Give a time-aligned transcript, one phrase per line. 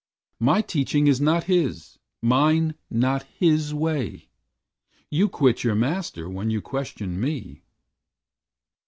[0.39, 4.29] My teaching is not his; mine not his way;
[5.11, 7.61] You quit your Master when you question me."